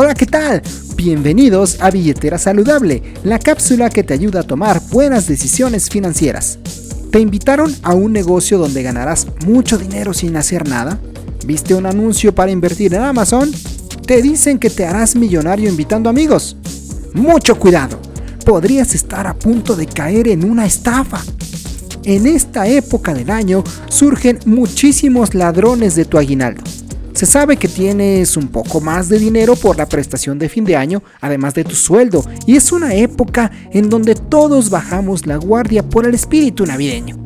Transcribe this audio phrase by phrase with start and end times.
[0.00, 0.62] Hola, ¿qué tal?
[0.94, 6.60] Bienvenidos a Billetera Saludable, la cápsula que te ayuda a tomar buenas decisiones financieras.
[7.10, 11.00] ¿Te invitaron a un negocio donde ganarás mucho dinero sin hacer nada?
[11.44, 13.50] ¿Viste un anuncio para invertir en Amazon?
[14.06, 16.56] ¿Te dicen que te harás millonario invitando amigos?
[17.14, 18.00] Mucho cuidado,
[18.44, 21.20] podrías estar a punto de caer en una estafa.
[22.04, 26.62] En esta época del año surgen muchísimos ladrones de tu aguinaldo
[27.18, 30.76] se sabe que tienes un poco más de dinero por la prestación de fin de
[30.76, 35.82] año, además de tu sueldo, y es una época en donde todos bajamos la guardia
[35.82, 37.16] por el espíritu navideño.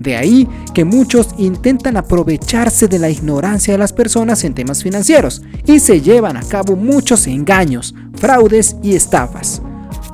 [0.00, 5.42] De ahí que muchos intentan aprovecharse de la ignorancia de las personas en temas financieros
[5.66, 9.60] y se llevan a cabo muchos engaños, fraudes y estafas.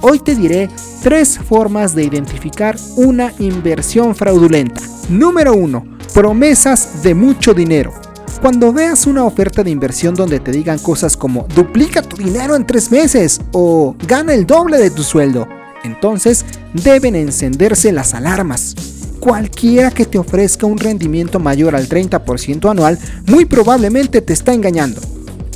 [0.03, 0.69] Hoy te diré
[1.05, 4.81] tres formas de identificar una inversión fraudulenta.
[5.09, 5.99] Número 1.
[6.15, 8.10] Promesas de mucho dinero.
[8.41, 12.67] Cuando veas una oferta de inversión donde te digan cosas como duplica tu dinero en
[12.67, 15.47] tres meses o gana el doble de tu sueldo,
[15.85, 18.75] entonces deben encenderse las alarmas.
[19.21, 25.03] Cualquiera que te ofrezca un rendimiento mayor al 30% anual muy probablemente te está engañando.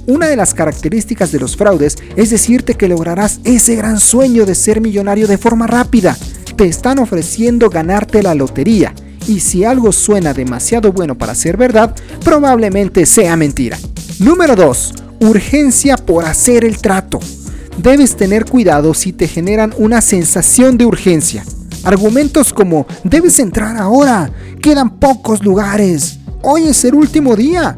[0.07, 4.55] Una de las características de los fraudes es decirte que lograrás ese gran sueño de
[4.55, 6.19] ser millonario de forma rápida.
[6.55, 8.95] Te están ofreciendo ganarte la lotería
[9.27, 11.95] y si algo suena demasiado bueno para ser verdad,
[12.25, 13.79] probablemente sea mentira.
[14.19, 14.95] Número 2.
[15.21, 17.21] Urgencia por hacer el trato.
[17.79, 21.45] Debes tener cuidado si te generan una sensación de urgencia.
[21.83, 24.31] Argumentos como debes entrar ahora,
[24.63, 27.77] quedan pocos lugares, hoy es el último día.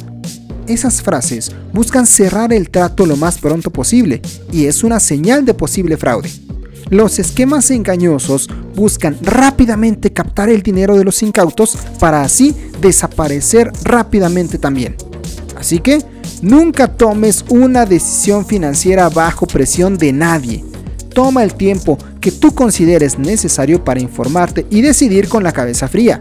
[0.68, 4.20] Esas frases buscan cerrar el trato lo más pronto posible
[4.52, 6.30] y es una señal de posible fraude.
[6.90, 14.56] Los esquemas engañosos buscan rápidamente captar el dinero de los incautos para así desaparecer rápidamente
[14.56, 14.94] también.
[15.58, 15.98] Así que
[16.42, 20.64] nunca tomes una decisión financiera bajo presión de nadie.
[21.12, 26.20] Toma el tiempo que tú consideres necesario para informarte y decidir con la cabeza fría.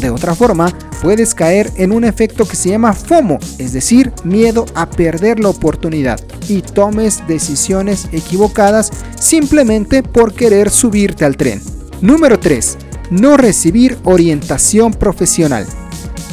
[0.00, 0.66] De otra forma,
[1.04, 5.50] puedes caer en un efecto que se llama FOMO, es decir, miedo a perder la
[5.50, 11.60] oportunidad y tomes decisiones equivocadas simplemente por querer subirte al tren.
[12.00, 12.78] Número 3.
[13.10, 15.66] No recibir orientación profesional.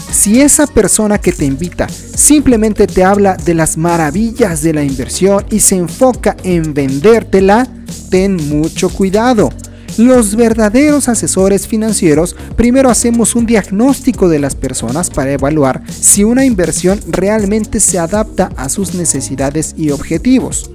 [0.09, 5.45] Si esa persona que te invita simplemente te habla de las maravillas de la inversión
[5.51, 7.67] y se enfoca en vendértela,
[8.09, 9.49] ten mucho cuidado.
[9.97, 16.45] Los verdaderos asesores financieros primero hacemos un diagnóstico de las personas para evaluar si una
[16.45, 20.71] inversión realmente se adapta a sus necesidades y objetivos.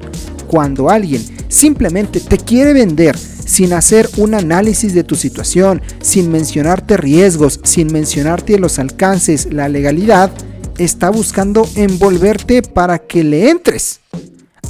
[0.47, 6.97] Cuando alguien simplemente te quiere vender sin hacer un análisis de tu situación, sin mencionarte
[6.97, 10.31] riesgos, sin mencionarte los alcances, la legalidad,
[10.78, 14.00] está buscando envolverte para que le entres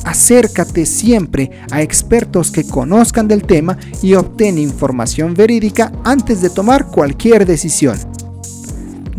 [0.07, 6.87] acércate siempre a expertos que conozcan del tema y obtén información verídica antes de tomar
[6.87, 7.99] cualquier decisión.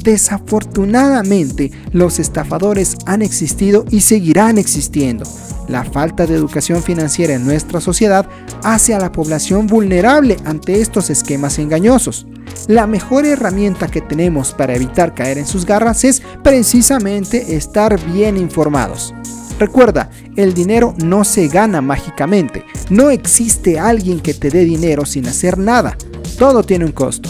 [0.01, 5.25] Desafortunadamente, los estafadores han existido y seguirán existiendo.
[5.67, 8.25] La falta de educación financiera en nuestra sociedad
[8.63, 12.25] hace a la población vulnerable ante estos esquemas engañosos.
[12.67, 18.37] La mejor herramienta que tenemos para evitar caer en sus garras es precisamente estar bien
[18.37, 19.13] informados.
[19.59, 22.63] Recuerda, el dinero no se gana mágicamente.
[22.89, 25.97] No existe alguien que te dé dinero sin hacer nada.
[26.37, 27.29] Todo tiene un costo.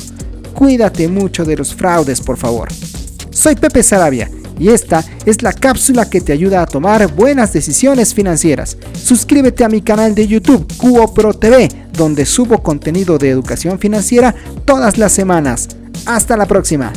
[0.54, 2.70] Cuídate mucho de los fraudes, por favor.
[3.30, 4.30] Soy Pepe Sarabia
[4.60, 8.78] y esta es la cápsula que te ayuda a tomar buenas decisiones financieras.
[8.94, 14.34] Suscríbete a mi canal de YouTube QoPro TV, donde subo contenido de educación financiera
[14.66, 15.70] todas las semanas.
[16.06, 16.92] Hasta la próxima.